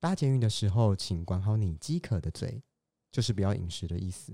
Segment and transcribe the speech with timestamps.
[0.00, 2.62] 搭捷运的时候，请管好你饥渴的嘴，
[3.12, 4.32] 就是不要饮食的意思。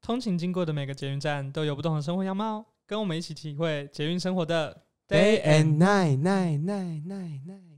[0.00, 7.72] 通勤经过的每个捷运站都有不同的生活样貌，跟我们一起体会捷运生活的 Day and night, night, night, night, night, night.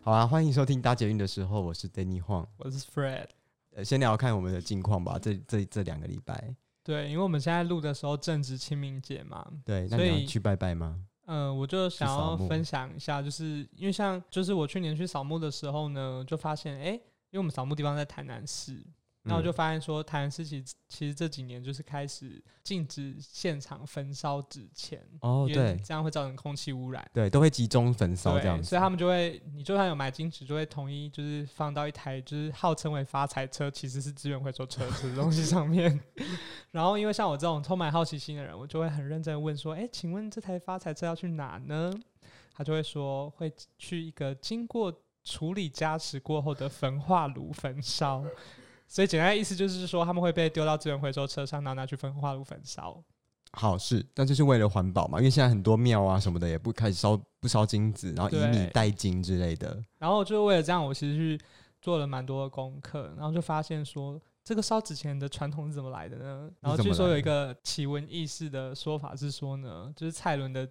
[0.00, 2.46] 好啊，欢迎收听搭捷运的时候，我是 Danny Huang。
[2.56, 3.26] 我是 Fred。
[3.74, 5.18] 呃，先聊看我们的近况吧。
[5.20, 6.56] 这这这两个礼拜，
[6.88, 10.98] 对，因为我们现在录的时候正值清明节嘛，对，那所以你要去拜拜吗？
[11.26, 18.82] 嗯、我就想要分享一下，就是因为像就是我去年去扫墓的时候呢，就发现哎、诶因为我们扫墓地方在台南市，
[19.28, 27.08] 那我就嗯发现说台南市其实其实这几年就是开始禁止现场焚烧纸钱，哦，对这样会造成空气污染。
[27.12, 28.68] 对，都会集中焚烧，这样子。
[28.68, 36.00] 所以他们就会，你就算有买金纸，就会统一就是放到一台就是号称为发财车，其实是资源回收车子的东西上面。
[36.72, 41.92] 然后，因为像我这种充满好奇心的人，我就会很认真问说：“哎、请问这台发财车要去哪呢？”
[42.54, 44.92] 他就会说会去一个经过
[45.22, 48.24] 处理加持过后的焚化炉焚烧。
[48.88, 53.00] 所以简单的意思就是说，他们会被丢到资源回收车上，然后拿去焚化炉焚烧。
[53.52, 59.82] 好是，但就是为了环保嘛，因为现在很多庙啊什么的也不开始烧不烧金子，然后以米代金之类的。
[59.98, 61.44] 然后就是为了这样，我其实去
[61.80, 66.50] 做了蛮多的功课，然后就发现说，这个烧纸钱的传统是怎么来的呢？
[66.60, 70.68] 然后据说有一个奇闻异事的说法是说呢，就是蔡伦的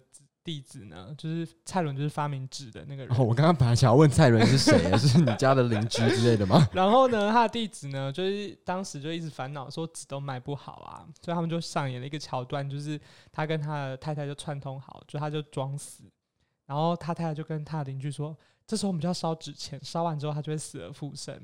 [0.48, 3.14] 弟子呢，就是蔡伦就是发明纸的那个人。
[3.14, 6.66] 哦，我刚刚本来想要问蔡伦是谁， 是你家的邻居之类的吗？
[6.72, 12.98] 然后呢，他的弟子呢，就是当时就一直烦恼说纸都卖不好啊，所以他们就上演了一个桥段，就是
[13.30, 16.04] 他跟他的太太就串通好，就他就装死，
[16.64, 18.34] 然后他太太就跟他的邻居说，
[18.66, 21.34] 这时候我们就要烧纸钱，烧完之后他就会死而复生。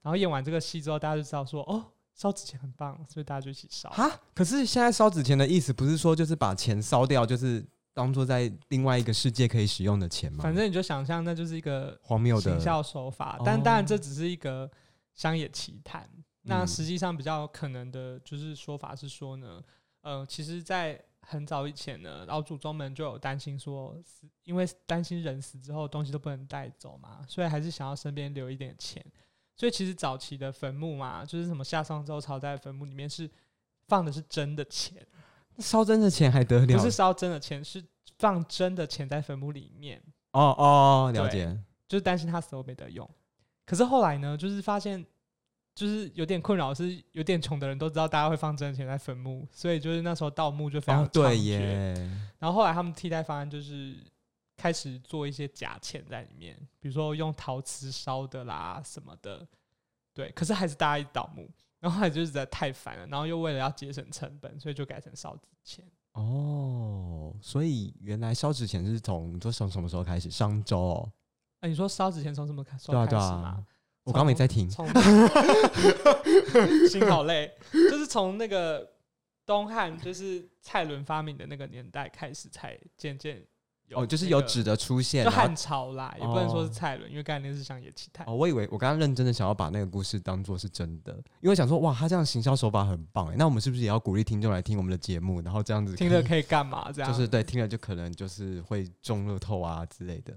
[0.00, 3.88] 然后演完这个戏之后，大家就知道说，哦，烧纸钱很棒，所以大家就一起烧。
[3.90, 10.42] 哈，可是现在烧纸钱的意思不是说就是把钱烧掉，就是当做在另外一个世界可以使用的钱吗？
[10.42, 14.70] 反正你就想象，那就是一个荒谬的行销手法，哦但当然这只是一个
[15.14, 16.06] 乡野奇谈。
[16.42, 19.62] 那嗯实际上比较可能的就是说法是说呢，
[20.02, 29.02] 呃，其实，在很早以前呢，老祖宗们就有担心说死，因为担心人死之后东西都不能带走嘛，所以还是想要身边留一点钱。
[29.56, 33.30] 所以其实早期的坟墓嘛，就是什么夏商周朝代的坟墓里面是
[33.86, 35.00] 放的是真的钱，
[35.58, 36.66] 烧真的钱还得了？
[36.66, 37.84] 不是烧真的钱，是
[38.18, 40.02] 放真的钱在坟墓里面。
[40.32, 41.56] 哦哦，了解。
[41.86, 43.08] 就是担心他死后没得用。
[43.64, 45.04] 可是后来呢，就是发现
[45.74, 51.34] 就是有点困扰，是有点穷的人都知道大家会放真的钱在坟墓，所以就是那时候盗墓就非常哦，对猖獗。
[51.42, 51.94] 耶，
[52.38, 53.96] 然后后来他们替代方案就是
[54.56, 59.46] 开始做一些假钱在里面，比如说用陶瓷烧的啦什么的。
[60.12, 61.48] 对，可是还是大家一直盗墓，
[61.84, 65.84] 然后后来就实在太烦了，然后又为了要节省成本，所以就改成烧纸钱。
[66.12, 70.30] 哦，所以原来烧纸钱是从都从什么时候开始？
[70.30, 71.12] 商周哦，
[71.60, 73.18] 哎、你说烧纸钱从什么开始对啊对？
[73.18, 73.62] 啊，
[74.02, 74.66] 我刚刚没在听。
[74.72, 74.88] 从
[76.88, 78.90] 心好累，就是从那个
[79.44, 83.42] 东汉，就是蔡伦发明的那个年代开始，才渐渐有、
[83.94, 88.26] 哦，就是有纸，的出现，就汉朝啦，也不能说是哦蔡伦，因为概念是像野奇谈。
[88.26, 96.90] 哦，我以为我刚刚认真的想要把那个故事当做是真的，因为想说，哇，他这样行销手法很棒哎，那我们是不是也要鼓励听众来听我们的节目，然后这样子听了可以干嘛？
[96.92, 100.34] 这样就是对，听了就可能就是会中乐透啊之类的。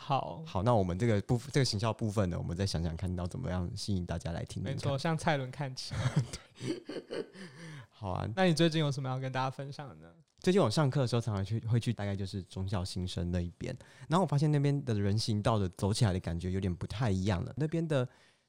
[0.00, 4.62] 好，好，那我们这个部这个行销部分呢，我们再想想看到怎么样吸引大家来听。
[4.62, 5.92] 没错，向蔡伦看齐。
[7.90, 8.28] 好啊。
[8.36, 10.08] 那你最近有什么要跟大家分享的呢？
[10.40, 13.76] 最近我上课的时候，常常去会去大概就是中校新生那一边，
[14.08, 17.52] 然后我发现那边的人行道的走起来的感觉有点不太一样了。
[17.56, 18.08] 那边的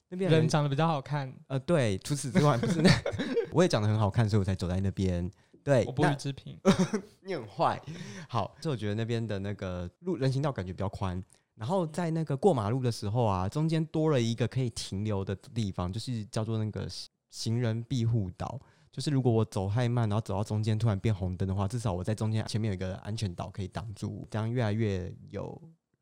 [0.10, 2.90] 那边的人长得比较好看，呃，对，除此之外不是那，
[3.52, 5.30] 我也长得很好看，所以我才走在那边。
[5.64, 6.58] 对，我不予那置评。
[7.22, 7.80] 你很坏。
[8.28, 11.22] 好，所以我觉得那边的那个路人行道感觉比较宽，
[11.56, 16.88] 然后在那个过马路的时候啊，中间多了一个可以停留的地方，就是叫做那个
[17.30, 18.60] 行人庇护岛。
[18.92, 25.62] 就是如果我走太慢，然后走到中间突然变红灯的话，至少我在中间前面有一个安全岛可以挡住，这样越来越有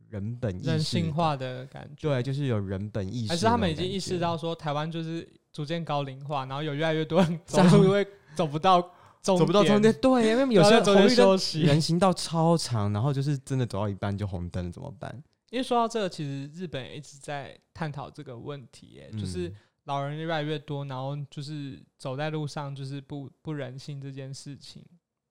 [0.10, 3.30] 人本意识人性化的感觉，对，就是有人本意识。
[3.30, 8.82] 还是他们已经意识到说台湾就是逐渐高龄化，然后有越来越多人 走在路会走不到
[9.22, 15.24] 走不到中间，对，因为有些红绿灯人行道超长，然后就是真的走到一半就红灯了，怎么办？
[15.50, 19.56] 因为说到这个，其实日本也一直在探讨这个问题，耶，就是嗯
[19.88, 24.86] 老人越来越多，然后就是走在路上就是不不人性这件事情，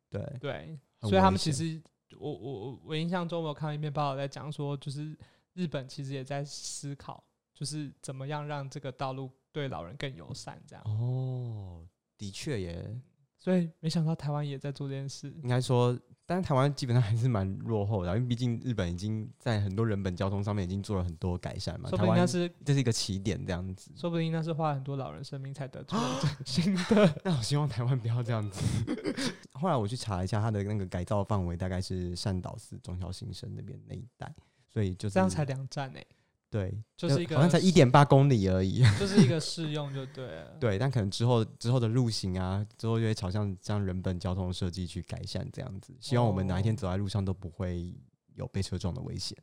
[0.08, 1.81] 对，对，所以他们其实
[2.19, 5.14] 我我我我印象中我有看到一篇报道在讲说，就是
[5.53, 7.23] 日本其实也在思考，
[7.53, 10.82] 就是怎么样让这个道路对老人更友善，这样。
[10.87, 11.87] 哦，
[12.17, 13.00] 的确耶，
[13.38, 15.31] 所以没想到台湾也在做这件事。
[15.43, 21.88] 应该说但是台湾基本上还是蛮落后的啊，因为毕竟日本已经在很多人本交通上面已经做了很多改善嘛。
[21.88, 23.93] 说不定那是，这是一个起点，这样子。
[23.94, 25.96] 说不定那是花很多老人生命才得出
[26.44, 27.14] 新的。
[27.25, 28.61] 那我希望台湾不要这样子。
[29.55, 34.34] 后来我去查一下，它的那个改造范围大概是善导寺、中小新生那边那一带，
[34.69, 36.00] 所以就是这样才两站呢、
[36.50, 38.82] 对，就是一个好像才一点八公里而已。
[38.98, 40.56] 就是一个试用就对了。
[40.60, 45.94] 对，但可能之后之后的路行啊，之后就会朝向这样人本交通设计去改善，这样子。
[46.00, 47.94] 希望我们哪一天哦走在路上都不会
[48.34, 49.37] 有被车撞的危险。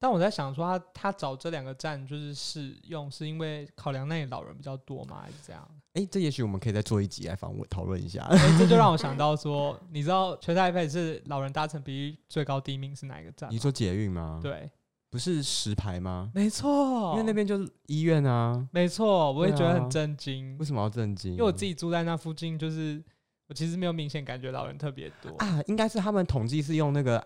[0.00, 5.22] 但我在想说他，他找这两个站就是试用，是因为考量那里老人比较多吗？
[5.22, 5.66] 还是这样？
[5.94, 8.22] 哎、这也许我们可以再做一集来访问讨论一下。
[8.24, 13.50] 哎、这就让我想到说，你知道全台北是老人搭乘比例最高第一名是哪一个站？
[13.50, 14.68] 你说捷运吗？，对，
[15.14, 16.28] 不是石牌吗？
[16.34, 21.30] 没错，因为那边就是医院啊，没错，我也觉得很震惊，为什么要震惊？
[21.34, 23.00] 因为我自己住在那附近，就是
[23.46, 25.30] 我其实没有明显感觉老人特别多。
[25.36, 27.24] 啊，应该是他们统计是用那个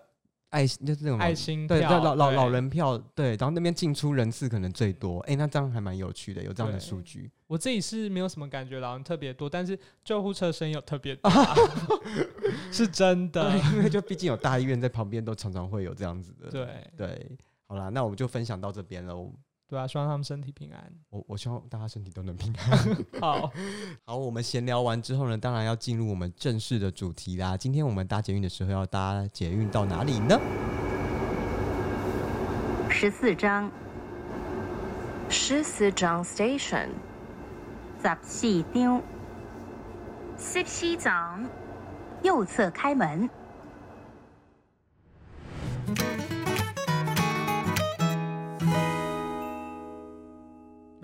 [0.50, 5.20] 爱心，就是那种爱心对老老老人票，对，然后那边进出人次可能最多。
[5.20, 7.30] 哎、那这样还蛮有趣的，有这样的数据。
[7.46, 11.54] 我自己是没有什么感觉老人特别多，但是救护车声有特别多啊，
[12.70, 13.56] 是真的，。
[13.72, 16.50] 因为就毕竟有大医院在旁边，都常常会有这样子的。
[16.50, 17.38] 对对，
[17.68, 19.30] 好啦，那我们就分享到这边喽。
[19.68, 20.90] 对啊，希望他们身体平安。
[21.10, 22.96] 我我希望大家身体都能平安。
[23.20, 23.52] 好，
[24.06, 27.54] 好，我们闲聊完之后呢，当然要进入我们正式的主题啦。
[27.54, 30.40] 今天我们搭捷运的时候要搭捷运到哪里呢？
[32.88, 33.70] 十四章
[35.28, 36.88] 十四张 station，
[38.02, 39.02] 十四张，
[40.38, 41.46] 十四张，
[42.22, 43.28] 右侧开门。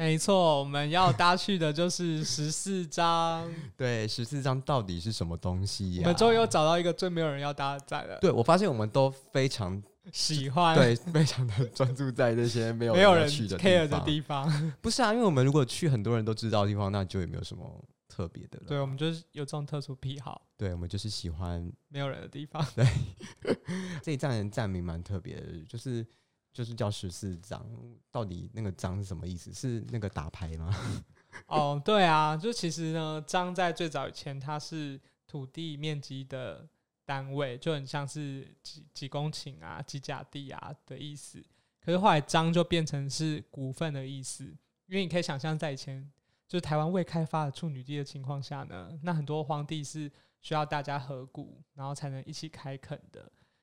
[0.05, 3.51] 没错，我们要搭去的就是十四章。
[3.75, 8.19] 对，十四张到底是什么东西呀、我们终于又找到一个最没有人要搭的站了。
[8.21, 13.99] 对我发现我们都非常喜欢对，非常的专注在那些没有没有人去的 care 的。
[14.01, 14.47] 地方。
[14.83, 17.65] 不是啊，因为我们如果去很多人都知道的地方，那就也没有什么
[18.07, 18.65] 特别的了。
[18.69, 22.65] 对，我们就是有这种特殊癖好，对，我们就是喜欢没有人的地方。
[22.77, 22.87] 对
[24.03, 26.07] 这一站的站名蛮特别的，就是
[26.55, 27.67] 就是叫十四张，
[28.13, 29.53] 到底那个张是什么意思？
[29.53, 30.73] 是那个打牌吗？
[31.49, 36.67] 哦，对啊，就其实呢，张在最早以前它是土地面积的
[37.05, 41.45] 单位，就很像是几几公顷啊、几甲地啊的意思。
[41.81, 44.45] 可是后来张就变成是股份的意思，
[44.87, 46.09] 因为你可以想象在以前
[46.47, 50.09] 就是台湾未开发的处女地的情况下呢，那很多荒地是
[50.41, 53.21] 需要大家合股，然后才能一起开垦的。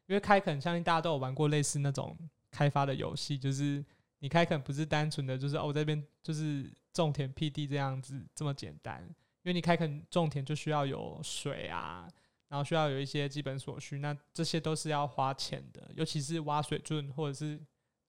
[0.08, 2.18] 因为开垦，相信大家都有玩过类似那种
[2.52, 3.84] 开发的游戏，就是
[4.20, 9.02] 你开垦不是单纯的就是哦，我这边就是种田辟地这样子这么简单，
[9.44, 12.08] 因为你开垦种田就需要有水啊，
[12.50, 17.60] 然后需要有一些基本所需，那这些都是要花钱的，尤其是挖水圳或者是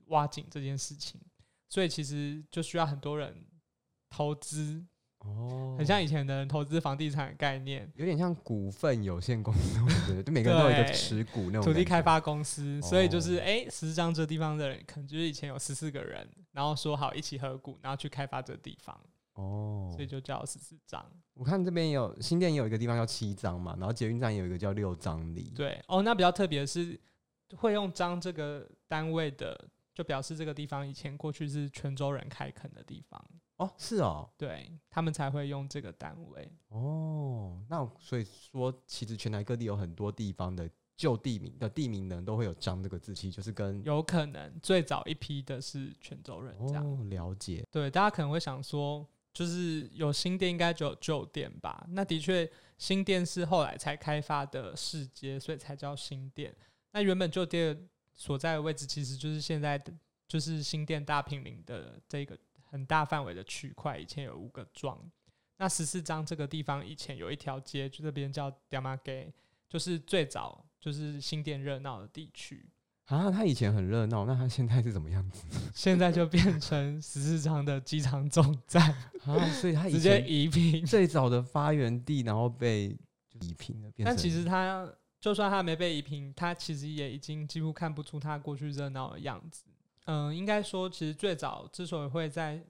[0.07, 1.21] 挖井这件事情，
[1.69, 3.47] 所以其实就需要很多人
[4.11, 4.85] 投资，
[5.25, 5.75] 哦。
[5.77, 13.43] 很像以前的人投资房地产的概念，有点像股份有限公司，我觉得就每个人都有一个持股那种土地开发公司，所以就是哦。
[13.45, 18.99] 哎，十四张这地方的人，可能就是以前有十四个人，然后说好一起合股，然后去开发这个地方，
[19.35, 19.91] 哦。
[19.93, 20.07] 所以。
[20.07, 21.03] 就叫十四张。
[21.33, 25.51] 我看这边有新店也有一个地方叫七张嘛，然后捷运站也有一个叫六张里。
[25.57, 27.01] 对哦，那比较特别的是，
[27.57, 29.59] 会用张这个单位的，
[29.95, 33.25] 就表示这个地方以前过去是泉州人开垦的地方，
[33.63, 36.51] 哦，是哦，对他们才会用这个单位。
[36.69, 46.87] 哦，那所以说，其实全台各地有很多地方的旧地名的地名呢，都会有“张”这个字，其实就是跟有可能最早一批的是泉州人这样。
[46.87, 51.87] 哦了解对，大家可能会想说，就是有新店应该就有旧店吧？
[51.91, 56.55] 那的确，新店是后来才开发的市街，所以才叫新店。
[56.93, 59.93] 那原本旧店所在的位置，其实就是现在的
[60.29, 62.39] 就是新店大平林的这个
[62.73, 64.99] 很大范围的区块，以前有五个庄。
[65.59, 69.33] 那十四章这个地方以前有一条街，就这边叫 d a m a g a
[69.69, 72.67] 就是最早就是新店热闹的地区。
[73.05, 73.31] 啊。
[73.31, 78.91] 它以前很热闹，那它现在是怎么样子 现在就变成十四章的机场总站，
[79.25, 79.39] 啊？
[79.51, 80.85] 所以它直接移平。
[80.87, 82.99] 最早的发源地，然后被
[83.41, 89.65] 移平了，但其实它就算它没被移平，它其实也已经几乎看不出它过去热闹的样子。
[90.07, 92.63] 嗯，应该说，其实最早之所以会在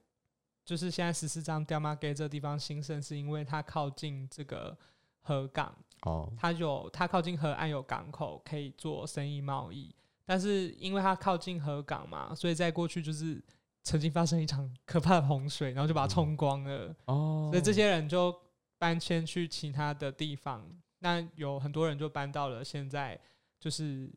[0.65, 4.77] 就是现在十四张 e a g a 这地方兴盛，是因为它靠近这个
[5.21, 9.93] 河港，哦它有它靠近河岸有港口可以做生意贸易。
[10.25, 13.43] 但是因为它靠近河港嘛，所以在过去就是
[13.81, 16.95] 曾经发生一场 可怕的洪水，然后就把它冲光了。
[17.05, 18.33] 哦，所以这些人就
[18.77, 20.65] 搬迁去其他的地方。
[20.99, 23.19] 那有很多人就搬到了现在，
[23.59, 24.09] 就是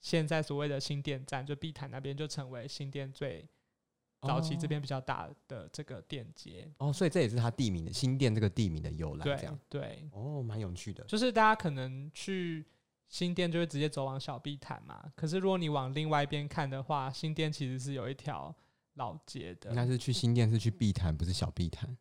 [0.00, 3.48] 现在所谓的新店站，就碧潭那边就成为新店最
[4.22, 6.68] 早期这边比较大的这个店街。
[6.78, 11.04] 哦，所以这也是它地名的新店这个地名的由来，这对样对，哦，蛮有趣的。
[11.04, 12.64] 就是大家可能去
[13.08, 18.54] 新店就会直接走往小碧潭嘛，可是如果你往另外一边看的话，新店其实是有一条
[18.94, 19.76] 老街的应。
[19.76, 21.96] 该是去新店是去碧潭，不是小碧潭。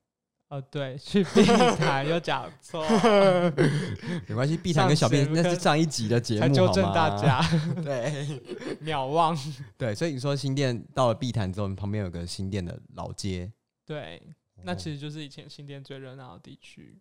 [0.50, 2.82] 呃，对，去碧潭又讲错，
[4.28, 7.18] 没关系，碧潭跟小碧那是上一集的节目，才纠正好吗大。
[7.22, 7.42] 家，
[7.84, 8.42] 对
[8.80, 9.38] 秒忘。
[9.78, 13.52] 对，所以你说新店到了碧潭之后，旁边有个新店的老街，
[13.86, 14.22] 对，
[14.64, 16.98] 那哦其实就是以前新店最热闹的地区。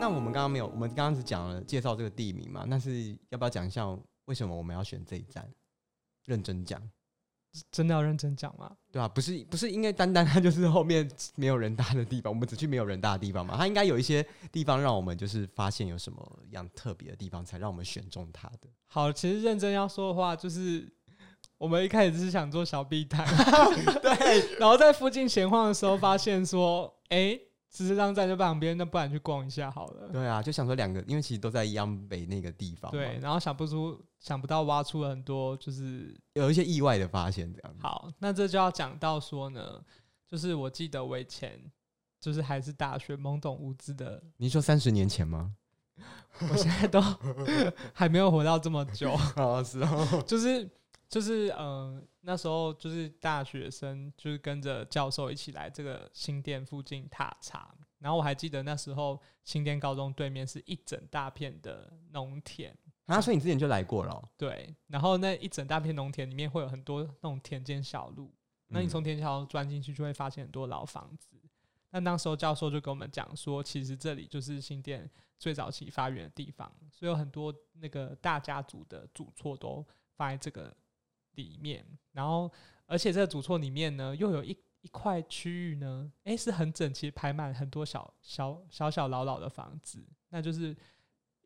[0.00, 3.86] 那我们刚刚没有，我们刚刚只讲了介绍这个地名嘛，那是要不要讲一下
[4.24, 5.48] 为什么我们要选这一站？
[6.24, 6.82] 认真讲，
[7.70, 8.70] 真的要认真讲吗？
[8.90, 18.68] 对啊，不是不是，因为单单它就是后面没有人搭的地方，我们只去没有人搭的地方嘛，它应该有一些地方让我们就是发现有什么样特别的地方，才让我们选中它的。
[18.86, 20.90] 好，其实认真要说的话，就是
[21.58, 23.26] 我们一开始是想做小碧潭，
[24.00, 27.38] 对，然后在附近闲晃的时候，发现说，哎、
[27.74, 30.08] 十四张站就旁边，那不然去逛一下好了。
[30.12, 37.78] 对啊，就想说两个，因为其实都在央北那个地方，对，然后想不出，想不到挖出了很多，就是有一些意外的发现，这样子。
[37.82, 39.82] 好，那这就要讲到说呢，
[40.28, 41.58] 就是我记得我以前
[42.20, 45.54] 就是还是大学懵懂无知的，你说三十年前吗？
[46.50, 47.00] 我现在都
[47.94, 50.68] 还没有活到这么久， 啊，是哦，就是
[51.08, 51.58] 就是嗯、
[51.96, 62.76] 呃那时候就是大学生，就是跟着教授一起来这个新店附近踏查，然后我还记得那时候新店高中对面是一整大片的农田。
[63.06, 68.32] 啊，所以你之前就来过了哦、对，然后那一整大片农田里面会有很多那种田间小路，
[68.68, 71.36] 那你嗯从田间小路钻进去，就会发现很多老房子。
[71.90, 80.74] 那当时候教授就跟我们讲说，其实这里就是新店最早期发源的地方，所以有很多那个大家族的主厝都放在这个
[81.34, 81.84] 里面。
[82.12, 82.50] 然后，
[82.86, 90.76] 而且这个主厝里面呢，又有一一块区域呢，诶，是很整齐排满很多小小小小老老的房子，那就是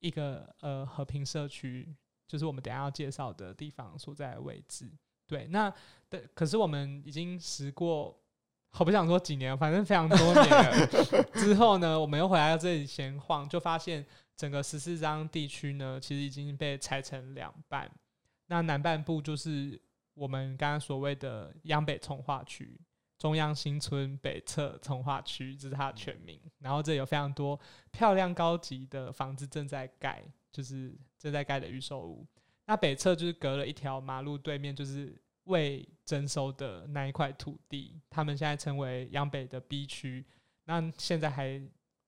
[0.01, 1.95] 一个呃和平社区，
[2.27, 4.91] 就是我们等下要介绍的地方所在的位置。
[5.27, 5.73] 对，那
[6.09, 8.19] 的可是我们已经时过，
[8.79, 10.87] 我不想说几年，反正非常多年了。
[11.35, 17.91] 之后呢，我们又回来到这里闲晃，就发现整个十四张地区呢，其实已经被拆成两半。
[18.47, 19.81] 那南半部就是
[20.15, 22.81] 我们刚刚所谓的央北从化区，
[23.19, 26.41] 中央新村北侧从化区，这是它的全名。
[26.59, 27.59] 然后这有非常多
[27.91, 32.27] 漂亮高级的房子正在盖，就是正在盖的预售屋。
[32.67, 40.27] 那北侧就是隔了一条马路，对面就是未征收的那一块土地，他们现在称为央北的 B 区。
[40.65, 41.63] 那现在还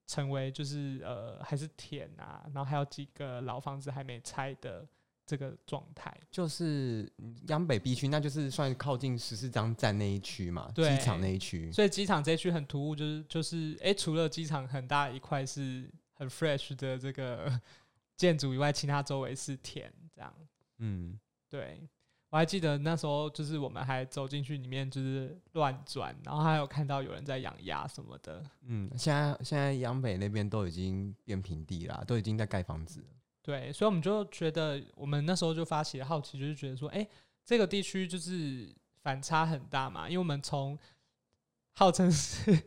[0.07, 4.85] 成为就是呃还是田啊，然后还有几个老房子还没拆的
[5.29, 6.19] 这个状态。
[6.31, 7.07] 就是
[7.49, 11.71] 央北 B 区，那就是算靠近十四张站那一区嘛，机场那一区。
[11.71, 17.61] 所以机场这一区很突兀，就是就是诶，除了机场很大一块是很 fresh 的这个
[18.17, 20.35] 建筑以外，其他周围是田这样。
[20.79, 21.19] 嗯，
[21.51, 21.87] 对，
[22.31, 28.43] 我还记得那时候就是我们还走进去里面就是乱转，然后还有看到有人在养鸭什么的。
[28.63, 33.07] 嗯，现在现在央北那边都已经变平地啦，都已经在盖房子了。
[33.49, 37.09] 对，所以我们就觉得，我们那时候就发起了好奇，就是觉得说，哎、
[37.47, 38.71] 这个地区就是
[39.03, 40.79] 反差很大嘛，因为我们从
[41.73, 42.63] 号称是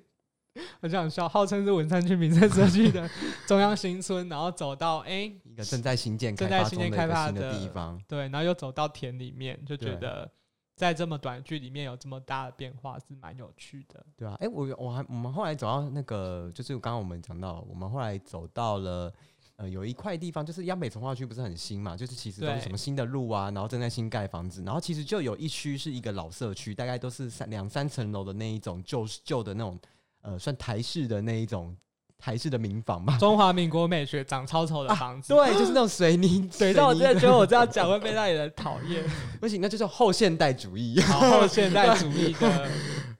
[0.81, 3.07] 很想笑，号称是文山区民生社区的
[3.45, 10.27] 中央新村，然后走到哎、一个正在新建开正在发的一新建开发的的地方，对，然后又走到田里面，就觉得
[10.75, 14.03] 在这么短的距离里面有这么大的变化是蛮有趣的。
[14.17, 19.13] 对啊，哎、我我还我们后来走到那个，就是刚刚我们讲到，我们后来走到了。
[19.61, 21.95] 呃，有一块地方就是央美从化区，不是很新嘛？
[21.95, 29.79] 就是其实都是什么新的路啊，然后正在新盖房子，然后其实就有一区是一个老社区，大概都是三两三层楼的那一种旧旧的那种，
[30.23, 31.77] 呃，算台式的那一种
[32.17, 33.15] 台式的民房吧。
[33.19, 39.03] 中华民国美学长超丑的房子，啊对，就是那种水泥， 水，但我真的觉得我这样讲会会被那里人讨厌，
[39.39, 42.67] 不行，那就是后现代主义，然后现代主义的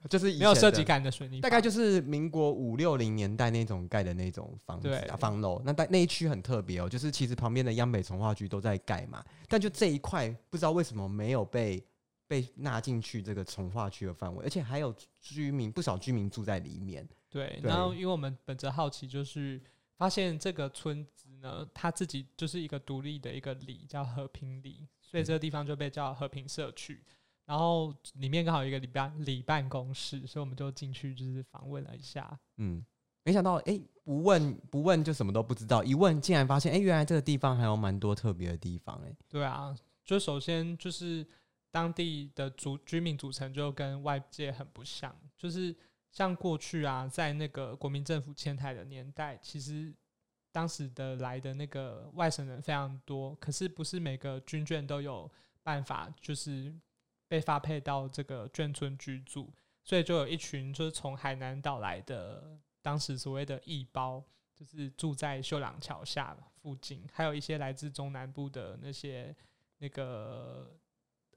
[0.08, 5.62] 就是没有设计感的水泥，大概就是民国五六零年代那种盖的那种房子啊，房楼。
[5.64, 11.82] 那但那一区很特别哦，就是其实旁边的央美从化区都在盖嘛，但就这一块不知道为什么没有被
[12.26, 17.08] 被纳进去这个从化区的范围，而且还有居民不少居民住在里面。
[17.30, 17.70] 对，对。
[17.70, 19.60] 然后因为我们本着好奇，就是
[19.96, 27.04] 发现这个村子呢，它自己就是一个独立的一个里，叫和平里，所以这个地方就被叫和平社区。
[27.44, 32.38] 然后里面刚好有一个礼办礼办公室，所以我们就进去就是访问了一下。
[32.56, 32.84] 嗯，
[33.24, 41.26] 没想到哎、不问不问就什么都不知道，一问竟然发现哎、原来这个地方还有蛮多特别的地方哎、对啊，就首先就是
[41.70, 45.74] 当地的族居民组成就跟外界很不像，就是
[46.10, 49.92] 像过去啊，在那个国民政府迁台的年代，其实
[50.50, 55.30] 当时的来的那个外省人非常多，可是不是每个军眷都有
[55.62, 56.74] 办法，就是
[57.32, 59.50] 被发配到这个眷村居住，
[59.82, 64.22] 所以就有一群就是从海南岛来的，当时所谓的义胞，
[64.54, 69.34] 就是住在秀朗桥下附近，还有一些来自中南部的那些
[69.78, 70.76] 那个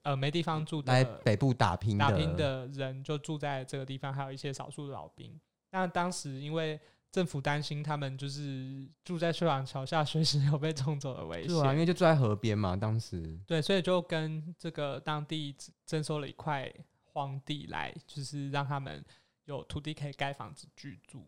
[0.01, 5.39] 呃没地方住来的北部打拼的打拼的人就住在这个地方，还有一些少数的老兵。
[5.69, 6.77] 那当时因为
[7.15, 15.55] 政府担心他们就是住在秀朗桥下，随时有被冲走的危对啊，因，为就住在河边嘛，当时对，所以就跟这个当地
[15.85, 16.69] 征收了一块
[17.05, 19.01] 荒地来，就是让他们
[19.45, 21.25] 有土地可以盖房子居住。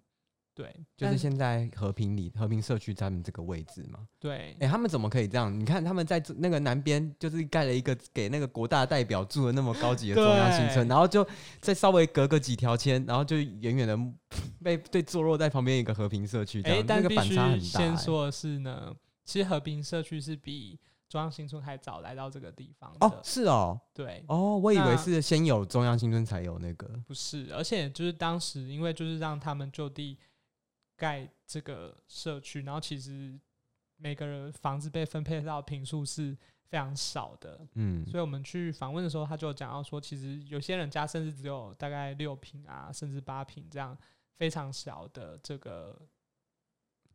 [0.57, 3.99] 对，就是现在和平里和平社区他们这个位置嘛。
[4.17, 5.55] 对哎、他们怎么可以这样？
[5.59, 11.23] 你看他们在那个南边，就是盖了一个给那个国大代表住的那么高级的中央新村，然后就
[11.61, 13.95] 再稍微隔个几条街，然后就远远的
[14.63, 18.91] 被被坐落在旁边一个和平社区，这哎、样、那个反差很大、哎先说的是呢，
[19.23, 23.05] 其实和平社区是比中央新村还早来到这个地方的。
[23.05, 30.17] 哦，是哦，对，哦，我以为是先有中央新村才有那个，不是，而且就是当时因为就是让他们就地
[30.97, 33.39] 盖这个社区，然后其实
[33.95, 36.35] 每个人房子被分配到平数是
[36.69, 43.97] 非常少的，嗯，所以我们去访问的时候，他就讲到说，其实有些人家甚至只有大概六平啊，甚至八平这样
[44.35, 45.97] 非常小的这个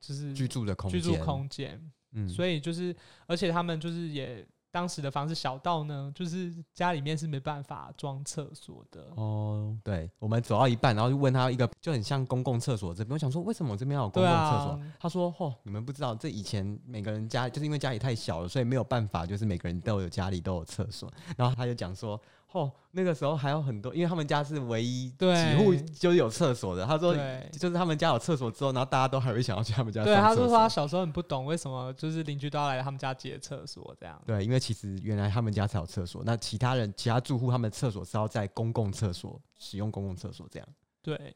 [0.01, 2.97] 就是居住的空居间，住空间，嗯，所以就是，
[3.27, 9.13] 而且他们就是也当时的房子小到呢，就是家里面是没办法装厕所的。
[9.17, 14.71] 哦，对，我们走到一半，然后就问他一个就很像公共厕所这边，我想说为什么我这边要有公共厕所？
[14.71, 21.13] 啊，他说：“哦，你们不知道，这以前每个人家就是因为家里太小了，所以没有办法，就是每个人都有家里都有厕所。
[21.37, 22.19] 然后他就讲说，
[22.53, 26.85] 哦，那个时候还有很多，因为他们家是唯一对几户就是有厕所的。
[26.85, 30.69] 他说，对就是他们家有厕所之后，然后大家都还会想要去他们家对，他说说他。
[30.69, 34.21] 小时候很不懂为什么就是邻居都要来他们家借厕所这样。
[34.27, 40.69] 对，因为其实原来他们家才有厕所，那其他人其他住户他们的厕所是要在公共厕所使用公共厕所这样。
[41.03, 41.35] 对，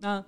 [0.00, 0.24] 那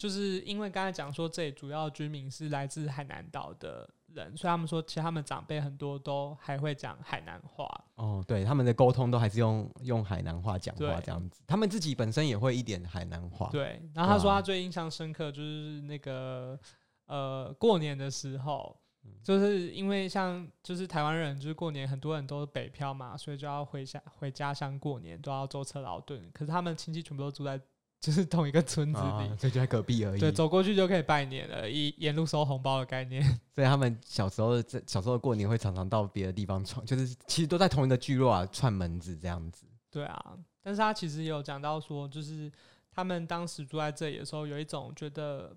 [0.00, 7.68] 就是因为刚才讲说，这里主要居民是来自海南岛的人，所以他们说，其实他们长辈很多都还会讲海南话。
[7.96, 13.50] 哦，对，他们的沟通都还是用用海南话讲话这样子，他们自己本身也会一点海南话。
[13.52, 16.58] 对，然后他说他最印象深刻就是那个
[17.04, 27.60] 呃过年的时候，嗯就是因为像就是台湾人就是过年很多人都北漂嘛，所以就要回家回家乡过年都要舟车劳顿，可是他们亲戚全部都住在
[28.00, 29.06] 就是同一个村子里。
[29.06, 30.20] 啊，所以就在隔壁而已。
[30.20, 33.22] 对，走过去就可以拜年了，一沿路收红包的概念。
[33.54, 39.66] 所以他们小时候在小时候过年会常常到别的地方串，就是其实都在同一个聚落啊串门子这样子。
[39.90, 42.50] 对啊，但是他其实也有讲到说，就是
[42.90, 45.54] 他们当时住在这里的时候，有一种觉得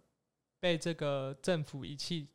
[0.59, 2.27] 被这个政府遗弃，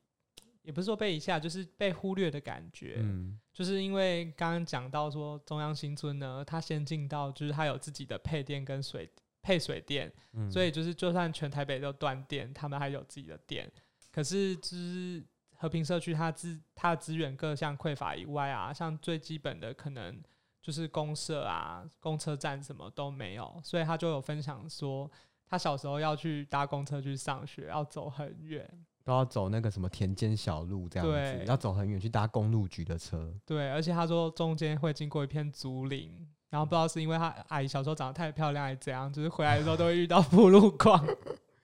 [0.62, 2.96] 也不是说被遗弃啊，就是被忽略的感觉。
[3.00, 9.10] 嗯，就是因为刚刚讲到说中央新村呢，它先进到就是它有自己的配电跟水
[9.48, 13.72] 配水电，嗯所以就是就算全台北都断电，他们还有自己的电。
[14.12, 15.24] 可是就是
[15.56, 20.22] 和平社区它资它的资源各项匮乏以外啊，像最基本的可能
[20.60, 25.10] 就是公社啊、公车站什么都没有，所以他就有分享说，
[25.48, 28.68] 他小时候要去搭公车去上学，要走很远。
[29.02, 33.34] 都要走那个什么田间小路这样子，要走很远去搭公路局的车。
[33.46, 41.06] 对，而且他说中间会经过一片竹林，然后不知道是因为他阿姨小时候长得太漂亮还是怎样，就是回来的时候都会遇到铺路况。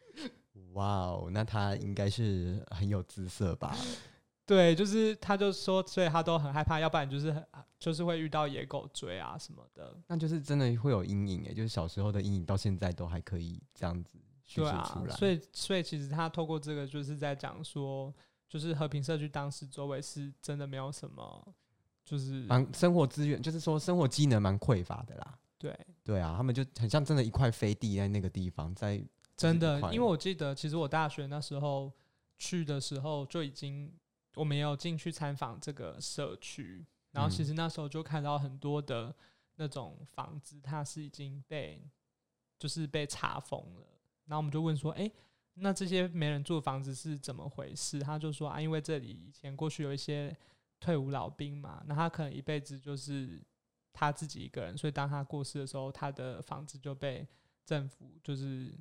[0.74, 3.76] 哇哦，那他应该是很有姿色吧？
[4.46, 7.44] 对，就是他就说，所以他都很害怕，要不然就是很
[7.78, 9.96] 就是会遇到野狗追啊什么的。
[10.06, 15.16] 那就是真的会有阴影诶，就是小时候的阴影到现在都还可以这样子叙对啊述出，来。
[15.16, 18.12] 所以所以其实他透过这个就是在讲说，
[18.48, 21.54] 就是和平社区当时周围是真的没有什么，
[22.04, 25.38] 就是蛮生活资源，就是说生活机能蛮匮乏的啦。
[25.58, 29.02] 对，对啊，他们就很像真的一块飞地在那个地方，在
[29.36, 31.90] 真的因为我记得其实我大学那时候
[32.36, 33.90] 去的时候就已经，
[34.34, 39.14] 我们也有进去参访这个社区，然后其嗯实那时候就看到很多的
[39.56, 41.82] 那种房子，它是已经被
[42.58, 43.86] 就是被查封了，
[44.26, 45.10] 然后我们就问说，哎、
[45.54, 48.00] 那这些没人住的房子是怎么回事？
[48.00, 50.36] 他就说啊，因为这里以前过去有一些
[50.84, 53.42] 退伍老兵嘛，那他可能一辈子就是
[53.90, 57.26] 他自己一个人，所以当他过世的时候，他的房子就被
[57.64, 58.78] 政府就是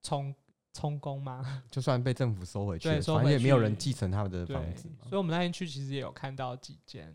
[0.00, 0.32] 充
[0.72, 1.60] 充公嘛。
[1.68, 4.88] 就算被政府收回去了，对收回反正也没有人继承他们的房子。
[5.02, 7.12] 所以我们那天去其实也有看到几间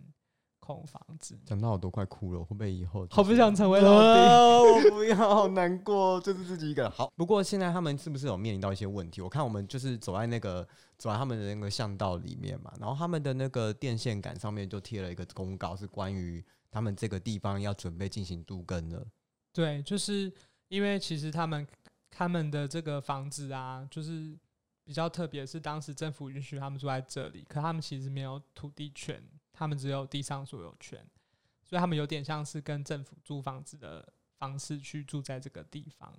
[0.65, 1.38] 空房子。
[1.45, 3.99] 讲到我都快哭了，会不会以后好不想成为老兵。
[3.99, 6.91] 啊我不要，好难过，就是自己一个人。
[6.91, 9.21] 好，不过现在他们是不是有面临到一些问题？
[9.21, 19.06] 我看我们就是走在那个走在他们的那个巷道里面嘛，然后他们的那个电线杆上面就贴了一个公告，是关于他们这个地方要准备进行都更了。
[19.54, 20.34] 对，就是
[20.67, 21.65] 因为其实他们
[22.10, 24.38] 他们的这个房子啊，就是
[24.84, 29.23] 比较特别，是当时政府允许他们住在这里，可他们其实没有土地权，
[29.56, 31.00] 他们只有地上所有权，
[31.63, 36.12] 所以他们有点像是跟政府租房子的方式去住在这个地方。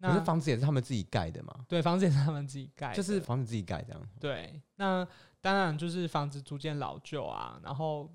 [0.00, 4.08] 可是那房子也是他们自己盖的嘛，对房子也是他们自己盖的，就是房子自己盖这样。
[4.20, 5.06] 对，那
[5.40, 8.12] 当然就是房子逐渐老旧啊，然后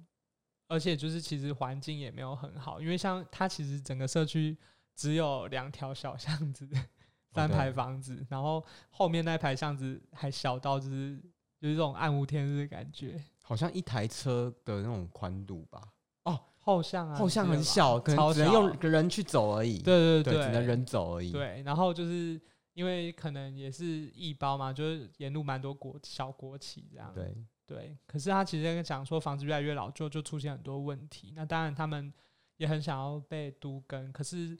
[0.67, 4.55] 而且就是其实环境也没有很好，因为像它其实整个社区
[4.95, 6.69] 只有两条小巷子，
[7.33, 11.17] 三排房子，然后后面那排巷子还小到就是
[11.59, 13.23] 就是这种暗无天日的感觉。
[13.49, 15.81] 好像一台车的那种宽度吧，
[16.25, 19.79] 哦后巷啊，后巷很小，可能只能用人去走而已。
[19.79, 22.39] 对，对对对，只能人走而已。，对，然后就是
[22.75, 23.83] 因为可能也是
[24.13, 27.11] 一包嘛，就是沿路蛮多国小国企这样。
[27.11, 27.35] 对，
[27.65, 31.33] 对，可是他其实在讲说房子越来越老旧，就出现很多问题。
[31.35, 32.13] 那当然他们
[32.57, 34.55] 也很想要被都更，可是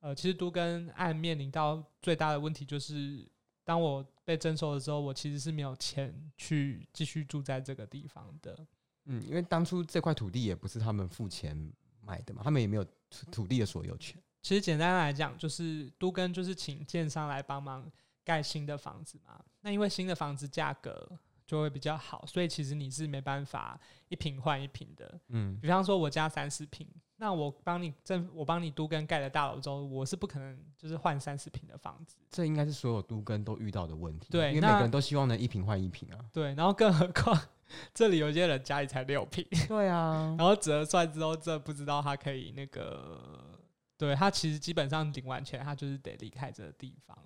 [0.00, 3.26] 呃，其实都更案面临到最大的问题就是，
[3.64, 8.66] 当我被征收的时候，我其实是没有钱去继续住在这个地方的。
[9.06, 14.20] 嗯，因为当初这块土地也不是他们付钱买的嘛，他们也没有土土地的所有权。
[14.42, 17.90] 其实简单来讲，就是都跟就是请建商来帮忙
[18.22, 19.42] 盖新的房子嘛。
[19.62, 21.10] 那因为新的房子价格
[21.46, 25.20] 就会比较好，所以其实你是没办法一平换一平的。
[25.28, 26.86] 嗯，比方说，我家三十平，
[27.24, 32.18] 那我帮你政，我帮你都跟盖了大楼之后，我是不可能就是换三十平的房子。
[32.28, 34.28] 这应该是所有都跟都遇到的问题。
[34.30, 36.18] 对因为每个人都希望能一平换一平啊。
[36.34, 37.34] 对，然后更何况
[37.94, 43.18] 这里有些人家里才六平，对啊，然后折算之后，这不知道他可以那个，
[43.96, 47.18] 对他其实基本上领完钱，他就是得离开这个地方。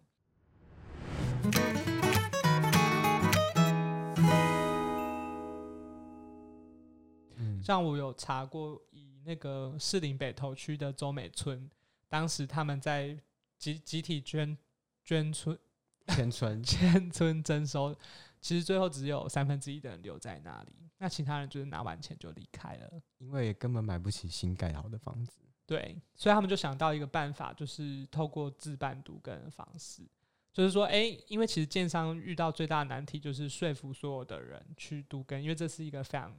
[7.40, 8.87] 嗯，像我有查过，以
[9.28, 11.70] 那个士林北投区的周美村，
[12.08, 13.14] 当时他们在
[13.58, 14.56] 集集体捐
[15.04, 15.58] 捐 村
[16.06, 17.94] 千村迁村征收，
[18.40, 22.90] 其实最后只有三分之一的人留在那里，那其他人就是拿完钱就离开了。
[23.18, 25.40] 因为根本买不起新盖好的房子。
[25.66, 30.02] 对，所以他们就想到一个办法，就是透过自办独根的方式，
[30.50, 36.34] 就是说，诶，因为其实建商遇到最大的难题就是说服所有的人去独根，因为这是一个非常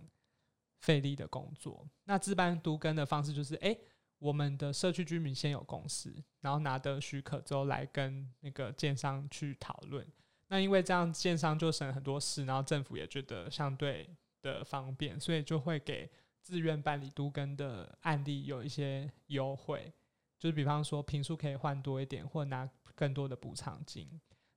[0.80, 1.88] 费力的工作。
[2.06, 3.80] 那自办独根的方式就是，诶，
[4.18, 10.06] 我们的社区居民先有共识，然后拿得许可之后来跟那个建商去讨论。
[10.48, 14.10] 那因为这样建商就省很多事，然后政府也觉得相对
[14.42, 16.10] 的方便，所以就会给
[16.42, 19.94] 自愿办理都更的案例有一些优惠，
[20.40, 24.10] 就是比方说平数可以换多一点，或拿更多的补偿金。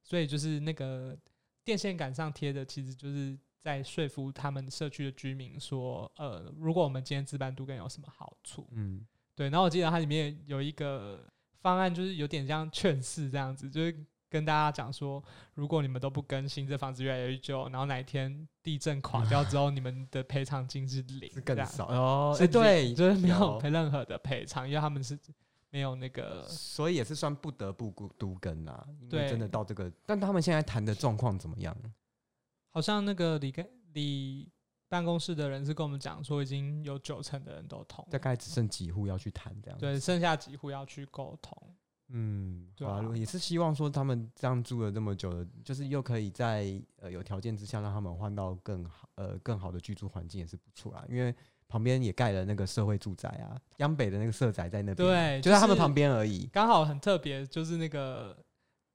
[0.03, 1.17] 所以就是那个
[1.63, 8.67] 电线杆上贴的，其实就是在说服他们社区的居民说，呃，如果我们今天自办都更有什么好处？
[8.73, 11.25] 嗯，对，然后我记得它里面有一个
[11.61, 15.23] 方案，就是有点像劝世这样子，就是跟大家讲说，
[15.55, 22.37] 如果你们都不更新，这房子越来越旧，然后哪一天地震垮掉之后， 你们的赔偿金是零，是更少哦。
[22.41, 25.17] 哎，对，就是没有有赔任何的赔偿，因为他们是
[25.71, 28.85] 没有那个所以也是算不得不孤都跟啊。
[29.01, 31.77] 因为对真的到这个，但他们现在谈的状况怎么样？
[32.73, 34.51] 好像那个李跟李
[34.89, 39.79] 办公室的人是跟我们讲说，已经有九成的人都同，大概只剩几户要去谈这样。
[39.79, 41.57] 对，，剩下几户要去沟通。
[42.15, 51.03] 嗯，对啊啊也是希望说他们这样住了这么久的，就是又可以在呃有条件之下让他们换到更好呃更好的居住环境也是不错啦。
[51.09, 51.35] 因为
[51.69, 56.47] 旁边也盖了那个社会住宅啊，央北的那个社宅在那边，对就是就在他们旁边而已。
[56.53, 58.37] 刚好很特别，就是那个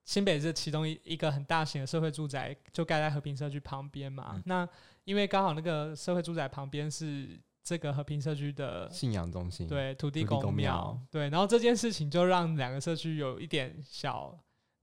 [0.07, 4.31] 新北这其中一一个很大型的社会住宅，就盖在和平社区旁边嘛。
[4.35, 4.67] 嗯那
[5.03, 14.33] 因为刚好那个社会住宅旁边是这个和平社区的信仰中心，，对土地公公庙庙，对，然后这件事情就让两个社区有一点小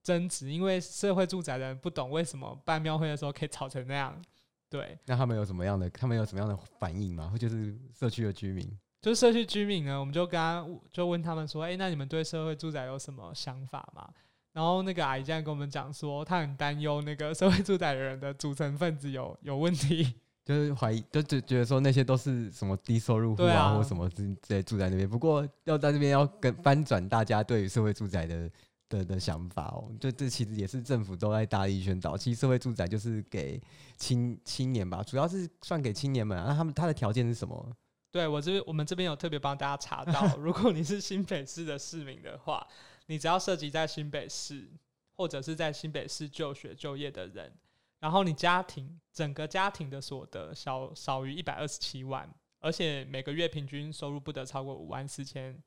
[0.03, 4.23] 争执，因为社会住宅的人不懂为什么办庙会的时候可以吵成那样。
[4.69, 5.89] 对，那他们有什么样的？
[5.89, 7.31] 他们有什么样的反应吗？
[7.33, 8.67] 或就是社区的居民，
[9.01, 14.07] 就是社区居民呢，我们就跟他就问他们说：“哎、那你们对社会住宅有什么想法吗？”
[14.55, 20.15] 然后那个阿姨这样跟我们讲说，她很担忧那个社会住宅的人的组成分子有有问题。
[20.45, 25.09] 就是怀疑，就就觉得说那些都是什么低收入户啊，对啊或什么之之类住在那边。
[25.09, 28.51] 不过要在这边要跟翻转大家对于社会住宅的
[28.91, 32.15] 的的想法哦，就这其实也是政府都在大力宣导。
[32.15, 33.59] 其实社会住宅就是给
[33.97, 36.49] 青青年吧，主要是算给青年们啊。
[36.51, 37.67] 那他们他的条件是什么？
[38.13, 42.65] 对我这边，我们这边有特别帮大家查到， 如果你是新北市的市民的话，
[43.07, 44.71] 你只要涉及在新北市
[45.13, 47.53] 或者是在新北市就学就业的人，
[48.01, 55.63] 然后你家庭整个家庭的所得少少于一百二十七万，而且每个月平均收入不得超过五万四千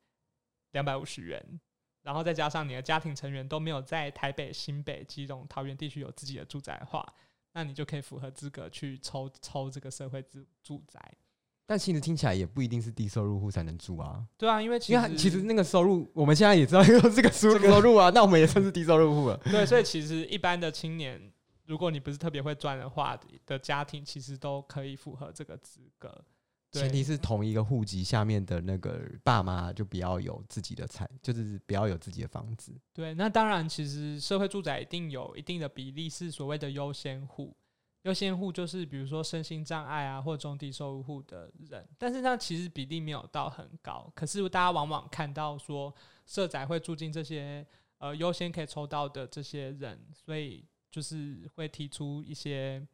[0.72, 1.60] 两百五十元，
[2.02, 7.14] 然后再加上你的家庭成员都没有在台北、新北、基隆、桃园地区有自己的住宅的话，
[7.52, 11.16] 那你就可以符合资格去抽抽这个社会住住宅。
[11.70, 19.36] 但其实听起来也不一定是低收入户才能住啊，对啊，因为其实因为其实那个收入，我们现在也知道有这个收 收入啊，那我们也算是低收入户了。
[19.44, 21.20] 对，所以其实一般的青年，
[21.66, 26.24] 如果你不是特别会赚的话的家庭，其实都可以符合这个资格。
[26.72, 32.72] 前提是同一个户籍下面的那个爸妈就不要有自己的财，就是不要有自己的房子。
[32.94, 37.54] 对，那当然，其实社会住宅一定有一定的比例是所谓的优先户。
[38.02, 44.10] 优先户就是比如说身心障碍啊，或中低收入户的人，但是那其实比例没有到很高。
[44.14, 45.92] 可是大家往往看到说
[46.24, 47.66] 社宅会住进这些
[47.98, 52.86] 呃优先可以抽到的这些人，所以就是会提出一些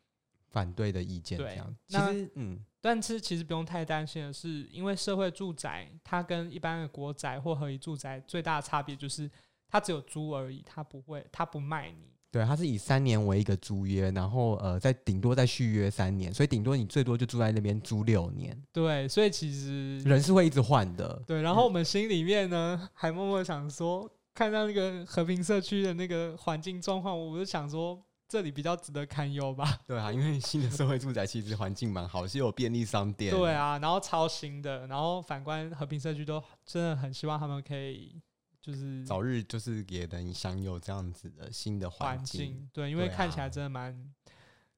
[0.49, 9.31] 反对的意见，这对样其那实嗯，但是其实不用太担心的是，因为社会住宅它跟一般的国宅或合宜住宅最大的差别就是，
[9.69, 12.14] 它只有租而已，它不会，它不卖你。
[12.35, 21.23] 对，它是以三年为一个租约，然后呃，再顶多再续约三年，所以顶多你最多就住在那边租六年，对，所以其实人是会一直换的。
[21.29, 29.79] 对，然后我们心里面呢，还默默想说，看到那个和平社区的那个环境状况，我就想说，这里比较值得堪忧吧。
[29.87, 33.33] 对啊，因为新的社会住宅其实环境蛮好，是有便利商店。
[33.33, 38.21] 对，啊，然后超新的，然后反观和平社区都真的很希望他们可以
[38.65, 44.15] 就是早日就是也能享有这样子的新的环环境，境，对，因为看起来啊真的蛮。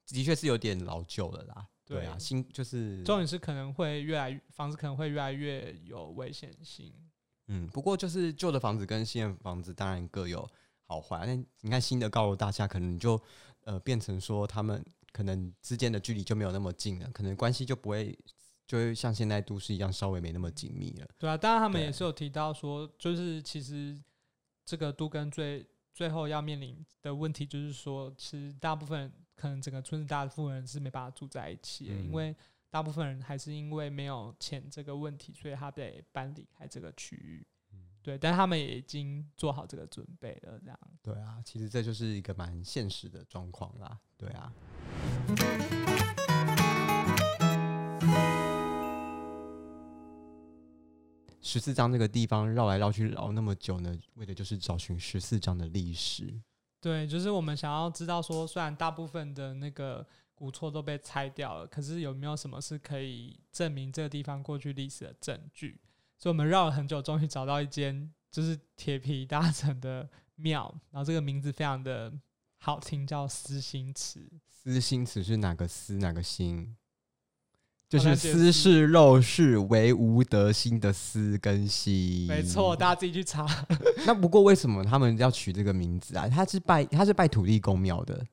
[0.08, 1.68] 的确是有点老旧了啦。
[1.84, 6.92] 对啊，新就是重点是可能会越来越房子可能会越来越有危险性。
[7.46, 10.48] 嗯，不过就是旧的房子跟新的房子当然各有
[10.82, 11.24] 好坏。
[11.24, 13.20] 那你看新的高楼大厦，可能就
[13.60, 18.18] 呃变成说他们可能之间的距离就没有那么近了，可能关系就不会
[18.66, 21.06] 就会像现在都市一样稍微没那么紧密了。
[21.18, 23.96] 对啊，当然他们也是有提到说，就是其实
[24.64, 32.34] 这个都跟最最后要面临的问题，就是说，其实大部分人可能整个村子大部分人是没办法住在一起的，嗯因为
[32.68, 37.46] 大部分人还是因为没有钱这个问题，所以他得搬离开这个区域。
[37.72, 40.78] 嗯对，但他们也已经做好这个准备了，这样。
[41.02, 43.98] 对啊，其实这就是一个蛮现实的状况啦。
[44.16, 44.52] 对啊。
[51.46, 56.34] 十四章这个地方绕来绕去绕那么久呢，为的就是找寻十四章的历史。
[56.80, 60.04] 对，就是我们想要知道说，虽然大部分的那个
[60.34, 65.80] 古厝都被拆掉了，可是有没有什么是可以证明这个地方过去历史的证据？
[66.18, 72.12] 所以我们绕了很久，终于找到一间就是铁皮搭成的庙，然后这个名字非常的
[72.58, 74.28] 好听，叫思心祠。
[74.48, 76.76] 思心祠是哪个思哪个心？
[77.88, 82.26] 就是斯是肉是唯无德心的斯跟心。
[82.26, 83.46] 没错，大家自己去查。
[84.04, 86.28] 那不过为什么他们要取这个名字啊？
[86.28, 88.26] 他是拜他是拜土地公庙的。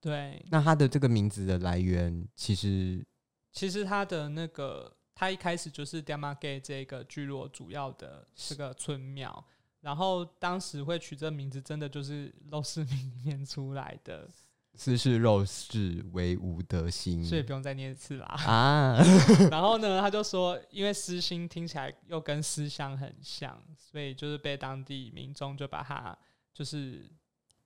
[0.00, 3.04] 对，那他的这个名字的来源，其实
[3.52, 9.44] 其实他的那个，他一开始就是 d a m a g a y 这个聚落主要的这个村庙，
[9.80, 14.28] 然后当时会取这名字，真的就是肉市民里面出来的，
[14.76, 17.24] 斯是肉是唯无德心。
[17.24, 18.26] 所以不用再念一次啦。
[18.46, 19.02] 啊，
[19.50, 26.16] 然后呢，他就说，因为私心听起来又跟思乡很像，所以就是被当地民众就把它
[26.52, 27.10] 就是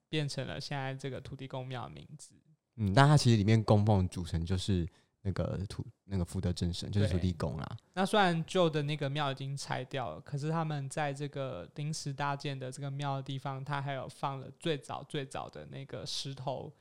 [0.08, 2.34] 变成了现在这个土地公庙的名字。
[2.76, 4.88] 嗯，但它其实里面供奉主神就是
[5.22, 7.76] 那个土那个福德正神，就是土地公啦。
[7.92, 16.72] 那虽然旧的那个庙已经拆掉了，可是他们在这个临时搭建的这个庙的地方，它还有放了最早最早的那个石头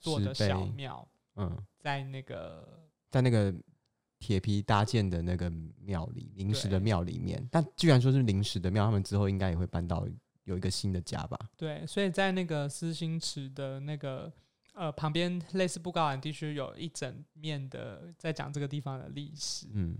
[0.00, 1.06] 做的小庙，
[1.36, 3.54] 嗯，在那个在那个
[4.18, 7.46] 铁皮搭建的那个庙里，临时的庙里面。
[7.50, 10.06] 但居然说是临时的庙，他们之后应该也会搬到
[10.44, 11.38] 有一个新的家吧？
[11.56, 14.32] 对，所以在那个思心池的那个
[14.72, 19.66] 呃旁边，类似布告栏地区有一整面的在讲这个地方的历史。
[19.72, 19.96] 嗯，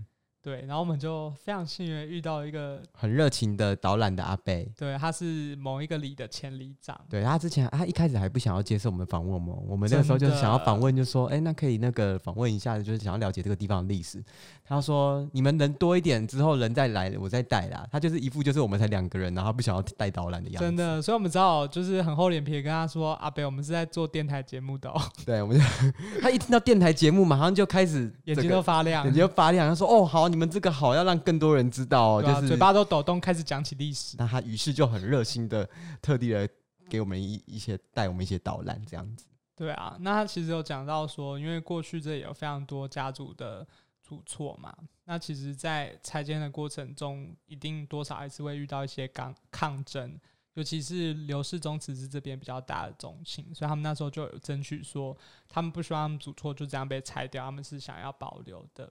[0.48, 4.66] 对，然后我们就非常幸运遇到一个，很热情的导览的阿贝。
[4.78, 14.24] 对，他是某一个里的前里长，对他之前，他一开始还不想要接受我们访问嘛，我们那个时候就是想要访问，就说，哎、那可以那个访问一下，就是想要了解这个地方的历史。
[14.64, 17.86] 他说，你们人多一点之后，人再来，我再带啦。
[17.92, 20.64] 他就是一副就是我们才两个人，然后不想要带导览的样子。
[20.64, 25.64] 真的，所以我们只好就是很厚脸皮地跟他说：“阿贝，我们是在做电台节目的、哦， 对，我们就
[26.22, 29.68] 他一听到电台节目，马上就开始眼睛都发亮，眼睛就发亮。
[29.68, 34.16] 他说，哦，好，你们这个好，要让更多人知道哦，啊就是嘴巴都抖动，开始讲起历史。
[34.16, 35.68] 那他于是就很热心的，
[36.00, 36.48] 特地来
[36.88, 39.26] 给我们一一些带我们一些导览这样子。
[39.54, 43.66] 对啊，那他其实有讲到说，因为过去这里有非常多家族的
[44.00, 44.72] 主错嘛，
[45.04, 50.16] 那其实，在拆迁的过程中，一定多少还是会遇到一些抗抗争，
[50.54, 55.16] 尤其是刘氏宗祠是这边比较大的宗亲，所以他们那时候就有争取说，
[55.48, 58.90] 他们不希望他们主错就这样被拆掉，他们是想要保留的。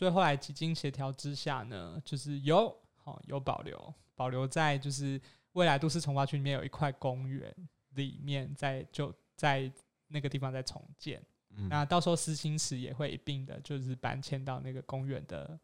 [0.00, 5.20] 所以后来几经协调之下呢，就是有好、有保留，保留在就是
[5.52, 7.54] 未来都市重化区里面有一块公园
[7.96, 9.70] 里面在就在
[10.08, 11.22] 那个地方在重建。
[11.54, 15.60] 嗯那到时候私心池也会一并的，就是搬迁到那个公园的。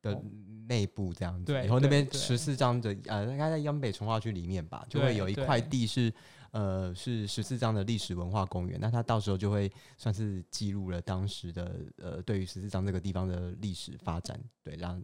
[0.00, 0.22] 的哦
[0.68, 6.12] 内部这样子，对以后那边十四张的呃，应该在央北从化区里面吧，就会有一块地是
[6.52, 15.02] 呃是十四章的历史文化公园，那它到时候就会算是记录了当时的呃对于十四章这个地方的历史发展，对，让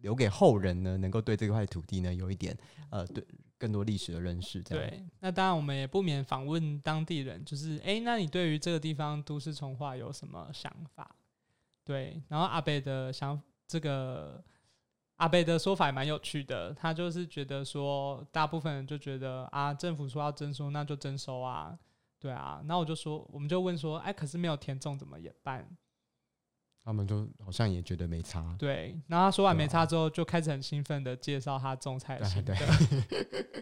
[0.00, 2.56] 留给后人呢能够对这块土地呢有一点
[2.90, 3.24] 呃对
[3.56, 11.14] 更多历史的认识，对，那当然我们也不免访问当地人，就是诶，那你对于这个地方都市重化有什么想法？
[11.84, 14.42] 对，然后阿北的想这个
[15.22, 21.78] 阿北的说法也蛮有趣的，他就是觉得说，大部分人就觉得啊，政府说要征收，那就征收啊，
[22.18, 25.64] 对啊，那我就说，我们就问说，哎，可是没有田种怎么也办？
[26.84, 32.66] 他们就好像也觉得没差，对，然后他说完没差之后，就开始很兴奋的介绍他种菜的心对得。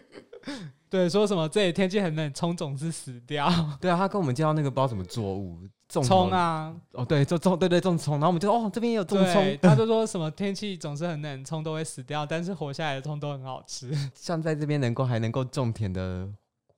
[0.89, 3.49] 对，说什么这里天气很冷，葱总是死掉，
[3.79, 13.89] 对啊，他跟我们介绍那个不知道什么作物，种，葱啊，哦对，种种对对种葱，然后我们就哦这边也有种，葱，他就 说什么天气总是很冷，葱都会死掉，但是活下来的葱都很好吃。
[14.13, 16.27] 像在这边能够还能够种田的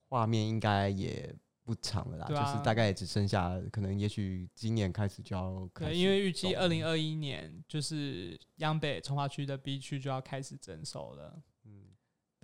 [0.08, 11.42] 画面，应该也不长了啦，啊就是大概也只剩下可能，也许今年开始就要开对，因为预计种二零二一年就是央北从化区的 B 区就要开始征收了。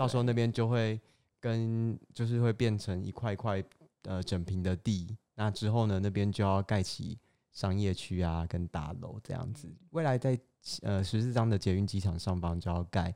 [0.01, 0.99] 到时候那边就会
[1.39, 3.63] 跟就是会变成一块一块
[4.05, 7.19] 呃整平的地，那之后呢，那边就要盖起
[7.53, 9.71] 商业区啊跟大楼这样子。
[9.91, 10.41] 未来在
[10.81, 13.15] 呃十四张的捷运机场上方就要盖。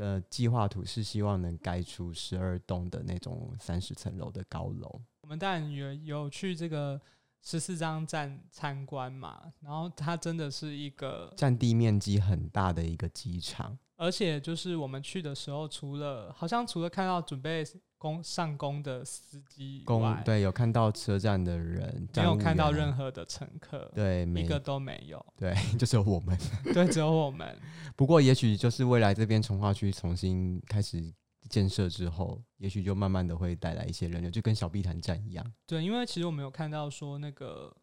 [0.00, 5.00] 呃，计划图是希望能盖出十二栋的那种三十层楼的高楼。
[5.20, 7.00] 我们当然有有去这个
[7.40, 17.64] 十四张站参观嘛，然后它真的是一个占地面积很大的一个机场，而且就是我们去的时候，除了好像除了看到准备
[17.98, 25.24] 工上工的司机以外，对有看到车站的人，没有看到任何的乘客，对，没一个都没有。
[25.36, 26.38] 对， 就只有我们。
[26.74, 27.58] 对，只有我们。
[27.96, 31.02] 不过也许就是未来这边从化区重新开始
[31.48, 35.52] 建设之后，也许就慢慢的会带来一些人流，就跟小碧潭站一样。
[35.66, 37.74] 对，因为其实我们有看到说，那个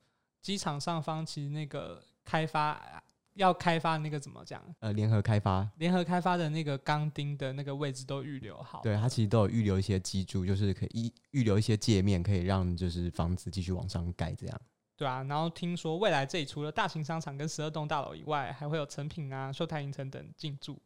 [0.44, 3.04] 机场上方其实那个开发
[3.36, 8.82] 要开发那个怎么讲，呃，联合开发，联合开发的那个钢钉的那个位置都预留好。
[8.84, 10.90] 对它其实都有预留一些基柱，就是可以
[11.32, 14.62] 预预留一些界面，可以让就是房子继续往上盖这样。
[14.96, 20.80] 对啊，然后听说未来这里除了大型商场跟十二栋大楼以外，还会有成品啊、秀泰影城等进驻，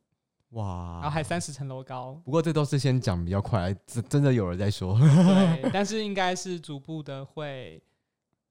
[0.52, 2.14] 哇，然后还三十层楼高。
[2.24, 4.98] 不过这都是先讲比较快，真真的有人在说。
[4.98, 7.84] 对，但是应该是逐步的会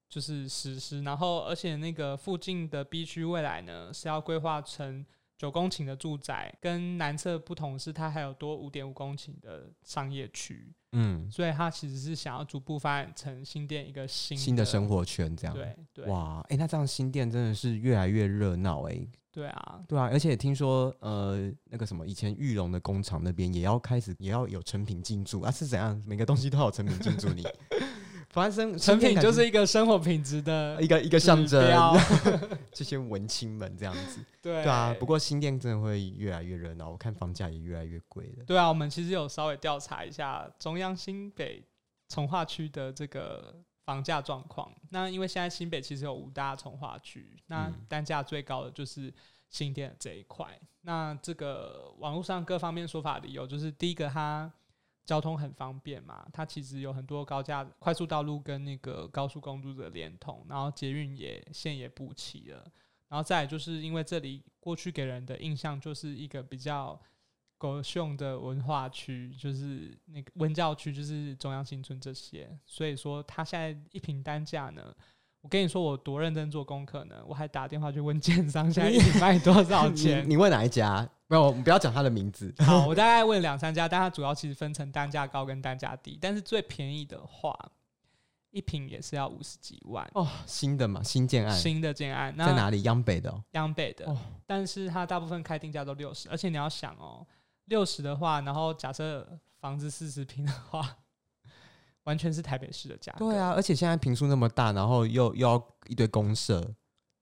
[0.09, 5.05] 就是实施，然后而且那个附近的 B 区未来呢是要规划成
[5.37, 15.53] 九公顷的住宅，跟南侧不同是它还有多五点五公顷的商业区，嗯，所以它其实是想要逐步发展成新店一个新新的生活圈这样。
[15.53, 19.07] 对对哇，哎、那这样新店真的是越来越热闹哎。
[19.29, 26.01] 对啊，对啊，而且听说呃那个什么，以前玉龙的工厂那边也要开始也要有成品进驻啊，是怎样？
[26.07, 27.43] 每个东西都要有成品进驻你。
[28.37, 31.59] 反正成品就是一个生活品质的一个一个象征，
[32.71, 34.23] 这些文青们这样子。
[34.43, 38.45] 对对啊，不过新店真的会越来越热闹，我看房价也越来越贵了。
[38.45, 41.63] 对啊，我们其实有稍微调查一下中央新北
[42.09, 43.55] 从化区的这个
[43.85, 44.71] 房价状况。
[44.91, 49.11] 那因为现在新北其实有五大从化区，那嗯单价最高的就是
[49.49, 50.47] 新店这一块。
[50.81, 54.53] 那这个网络上各方面说法的理由，就是第一个它
[55.07, 62.63] 交通很方便嘛，它其实有很多高架快速道路跟那个高速公路的连通，然后捷运也线也布齐了。
[63.07, 67.01] 然后再来就是因为这里过去给人的印象就是一个比较
[67.57, 74.93] 狗熊的文化区，就是那个文教区，就是中央新村这些，所以说它现在一瓶单价呢。
[75.47, 80.29] 我跟你说，我多认真做功课呢，我还打电话去问建商，现在一起卖多少你 钱？
[80.29, 81.09] 你问哪一家？
[81.27, 82.53] 没有，我们不要讲他的名字。
[82.57, 87.57] 好， 我大概问两三家，但它主要其实分成单价高跟单价低，但是最便宜的话，
[88.51, 90.05] 一瓶也是要五十几万。
[90.15, 92.81] 哦，新的嘛，新建案新的建案，那在哪里？
[92.81, 93.41] 央北的、哦。
[93.51, 97.25] 央北的，哦但是它大部分开定价都六十，而且你要想哦，
[97.67, 99.25] 六十的话，然后假设
[99.61, 100.97] 房子四十平的话，
[102.07, 103.25] 完全是台北市的价格。
[103.25, 106.73] 对啊，而且现在平数那么大，然后又又要一堆公社，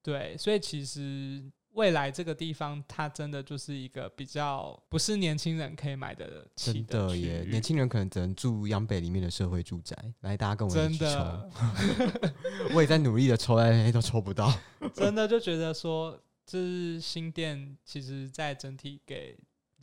[0.03, 7.43] 对，所以其实未来这个地方，它真的就是一个比较不是年轻人可以买的起真的耶！
[7.49, 9.97] 年轻人可能只能住央北里面的社会住宅。
[10.21, 11.05] 来，大家跟我一真起抽。
[11.05, 11.51] 的
[12.75, 14.53] 我也在努力的抽，但都抽不到。
[14.93, 19.35] 真的就觉得说，就是新店，其实在整体给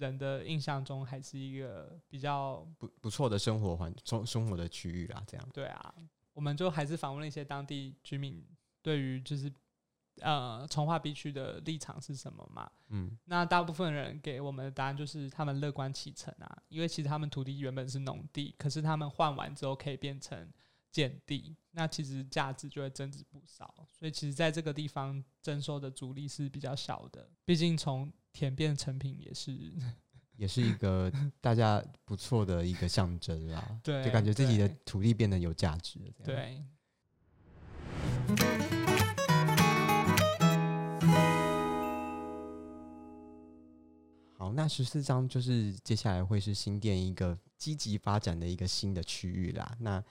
[0.03, 5.49] 人的印象中，还是一个比较不不错的生活环生生活的区域啦，这样。
[5.53, 5.95] 对啊，
[6.33, 8.45] 我们就还是访问了一些当地居民
[8.83, 9.53] 对于就是
[10.21, 12.71] 呃从化 B 区的立场是什么嘛？
[12.89, 20.51] 嗯，那大部分人给我们的答案就是他们乐观其成啊，因为其实他们土地原本是农地，可是他们换完之后可以变成
[20.91, 23.87] 建地，那其实价值就会增值不少。
[23.91, 29.53] 所以其实在这个地方征收的阻力是比较小的，毕竟从田变成品也是
[30.37, 33.79] 也是一个大家不错的一个象征啦。
[33.85, 36.13] 对就感觉自己的土地变得有价值了。
[36.25, 36.63] 对。
[44.37, 49.77] 好，那十四章就是接下来会是新店一个积极发展的一个新的区域啦。
[49.79, 50.03] 那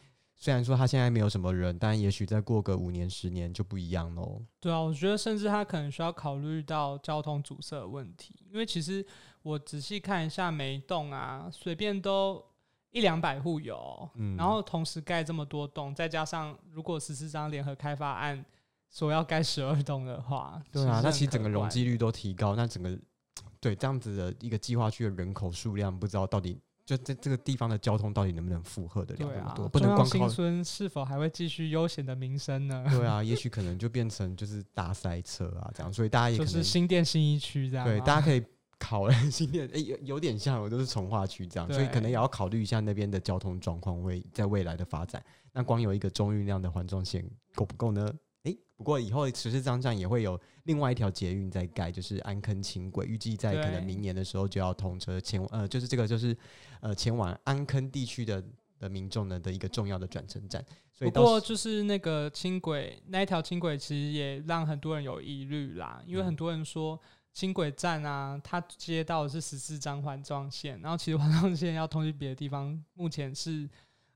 [0.44, 4.42] 虽然说它现在没有什么人，但也许再过个五年、十年就不一样喽。
[4.60, 9.06] 对啊，我觉得甚至他可能需要考虑到交通阻塞的问题，因为其实
[9.44, 12.44] 我仔细看一下，每一栋啊，随便都
[12.90, 18.44] 一两百户有哦，嗯然后同时盖这么多栋，再加上如果十四张联合开发案
[18.90, 22.98] 说要盖十二栋的话，对啊，那其实整个容积率都提高，那整个
[23.60, 32.86] 对这样子的一个计划区的人口数量，不知道到底就这这个地方的交通到底能不能负荷得了那么多，，不能光靠新村是否还会继续悠闲的民生呢？
[32.90, 38.44] 对啊， 也许可能就变成就是大塞车啊这样，所以大家也可能就是新店新一区这样吗，对大家可以
[38.80, 45.24] 考虑 新店，哎、有有点像，我都是从化区这样，所以可能也要考虑一下那边的交通状况会在未来的发展。
[45.54, 47.24] 那光有一个中运量的环状线
[47.54, 48.12] 够不够呢？
[48.82, 56.36] 哎、不过以后十四张站也会有另外一条捷运在盖，就是安坑轻轨，预计在可能明年的时候就要通车前呃，就是这个就是
[56.82, 58.44] 呃前往安坑地区的
[58.80, 60.66] 的民众呢的一个重要的转乘站。
[60.92, 67.00] 所以不过就是那个轻轨那一条轻轨，其实也让很多人有疑虑啦，因为嗯很多人说
[67.34, 73.68] 轻轨站啊，它接到的是十四张环状线，然后其实环状线要通去别的地方，目前是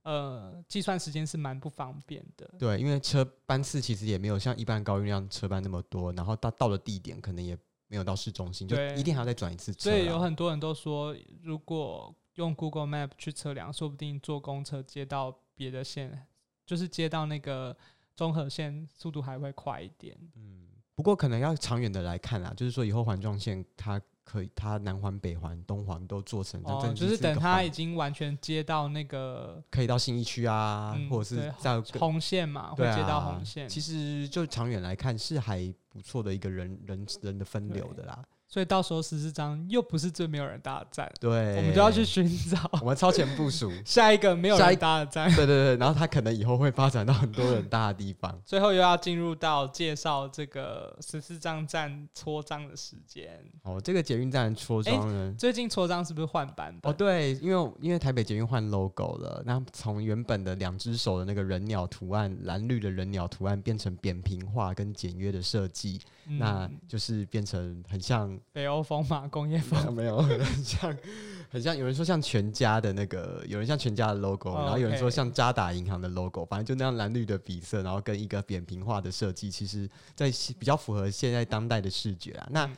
[0.05, 2.49] 呃计算时间是蛮不方便的。
[2.57, 9.89] 对，因为车班次其实也没有像一般高运量车班那么多，然后到到了地点可能也没有到市中心，就一定还要再转一次车。
[9.89, 16.27] 所以有很多人都说，如果用 Google Map 去测量，说不定坐公车接到别的线，
[16.65, 17.75] 就是接到那个
[18.15, 20.17] 综合线，速度还会快一点。
[20.35, 26.61] 嗯，不过可能要长远的来看啦，就是说以后环状线它可以，它南环、北环、东环都做成，
[26.95, 38.25] 就是等它已经完全接到那个可以到信义区啊，嗯或者是对在红线嘛，会接到红线，其实就长远来看是还不错的一个人人人的分流的啦。
[38.47, 43.71] 所以到时候十四张又不是最没有人搭的站，对，我们就要去寻找我们超前部署。
[43.83, 45.27] 下一个没有人搭的站。
[45.35, 48.39] 对对对，然后它可能以后会发展到很多人搭的地方。
[48.45, 53.43] 最后又要进入到介绍这个十四张站搓章的时间。
[53.63, 55.35] 哦，这个捷运站戳章呢？
[55.37, 56.91] 最近搓章是不是换版本？
[56.91, 69.79] 哦，对，因为因为台北捷运换 logo 了，那从原本的两只手的那个人鸟图案，蓝绿的人鸟图案，变成扁平化跟简约的设计，嗯那就是变成很像，北欧风嘛，工业风。
[69.93, 70.97] 没有 很像，
[71.49, 82.47] 很像有人说像全家的那个，有人像全家的 logo，、哦然后有人说像渣打银行的 logo，反正就那样蓝绿的比色，然后跟一个扁平化的设计，其实在比较符合现在当代的视觉啊。
[82.51, 82.77] 那、嗯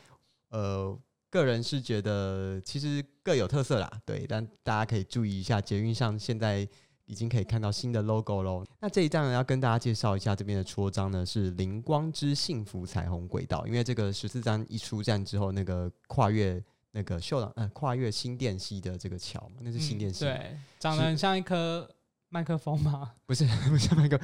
[0.50, 6.68] 呃，个人是觉得其实各有特色啦，对，但大家可以注意一下，捷运上现在
[7.08, 8.64] 已经可以看到新的 logo 喽。
[8.80, 21.90] 那这一站呢，要跟大家介绍一下这边的戳章呢是灵光之幸福彩虹轨道，因为这个十四站一出站之后，那个跨越那个秀朗呃跨越新电溪的这个桥嘛，那是新电溪，嗯对，长得很像一颗
[22.30, 23.14] 麦克风吗。
[23.26, 24.18] 不是 不是麦克，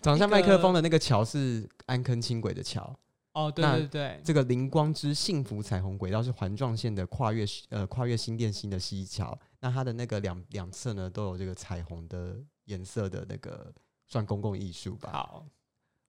[0.00, 2.98] 长得像麦克风的那个桥是安坑轻轨的桥。
[3.32, 13.72] 哦，对对对，这个灵光之幸福彩虹轨道是环状线的跨越呃跨越新店新的西桥，那它的那个两两侧呢都有这个彩虹的颜色的那个
[14.06, 15.10] 算公共艺术吧。
[15.12, 15.46] 好。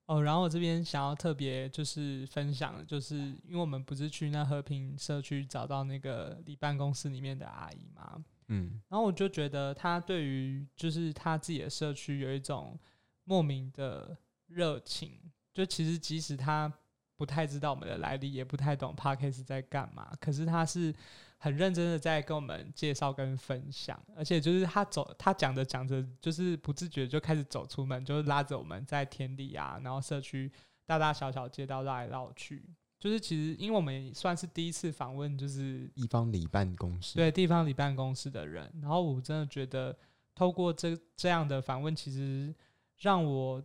[0.06, 12.76] 哦，然后我这边想要特别就是分享的，就是因为我们不是去那和平社区找到那个离办公室里面的阿姨嘛，嗯，然后我就觉得她对于就是她自己的社区有一种
[13.22, 14.14] 莫名的
[14.48, 15.12] 热情，
[15.54, 16.70] 就其实即使他
[17.16, 20.94] 不太知道我们的来历，也不太懂 p a r k a s 在干嘛，可是他是
[21.38, 30.50] 很认真的在跟我们介绍跟分享，而且就是他走他讲着讲着，就是不自觉就开始走出门，就是拉着我们在田里啊，然后社区
[30.86, 32.64] 大大小小街道绕来绕去。
[32.98, 37.16] 就是其实，因为我们算是第一次访问，就是地方里办公室。
[37.16, 38.72] 对地方里办公室的人。
[38.80, 39.98] 然后我真的觉得，
[40.36, 42.54] 透过这这样的访问，其实
[42.98, 43.60] 让我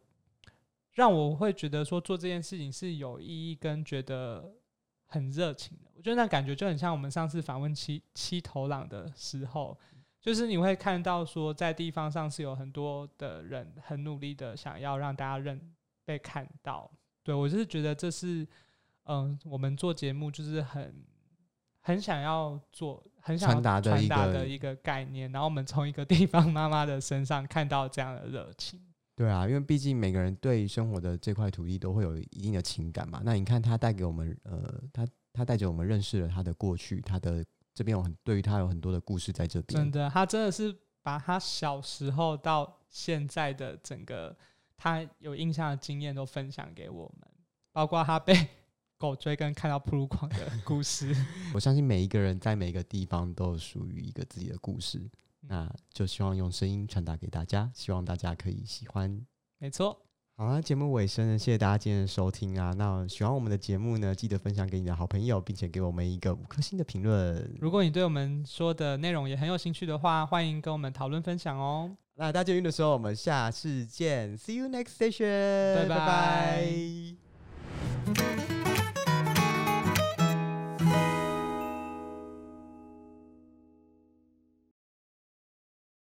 [0.97, 4.51] 让我会觉得说做这件事情是有意义跟觉得
[5.05, 5.91] 很热情的。
[5.95, 9.77] 我觉得那感觉就很像我们上次访问七七头狼的时候，
[10.19, 15.61] 就是你会看到说在地方上是有很多的人很努力的想要让大家认
[16.03, 16.89] 被看到。
[17.21, 18.47] 对我就是觉得这是
[19.03, 21.05] 嗯，我们做节目就是很
[21.81, 28.81] 很想要做，很想传达传达的一个概念，然后我们从一个地方妈妈的身上看到这样的热情。
[29.17, 33.19] 对啊，因为毕竟每个人对生活的这块土地都会有一定的情感嘛。
[33.25, 37.43] 那你看他带给我们，呃，他他带着我们认识了他的过去，他的
[37.73, 39.81] 这边有很对于他有很多的故事在这边。
[39.81, 44.37] 真的，他真的是把他小时候到现在的整个
[44.77, 47.27] 他有印象的经验都分享给我们，
[47.71, 48.35] 包括他被
[48.99, 51.11] 狗追跟看到扑路狂的故事。
[51.55, 55.09] 我相信每一个人在每个地方都有属于一个自己的故事，嗯
[55.47, 59.25] 那就希望用声音传达给大家，希望大家可以喜欢。
[59.59, 59.99] 没错，
[60.35, 62.73] 好啊，节目尾声呢，谢谢大家今天的收听啊。
[62.77, 67.55] 那喜欢我们的节目呢，记得分享给你的好朋友，并且给我们一个五颗星的评论。
[67.59, 71.95] 如果你对我们说的内容也很有兴趣的话，欢迎跟我们讨论分享哦。
[72.15, 77.15] 那大家运的时候，我们下次见，See you next station，拜
[78.13, 78.56] 拜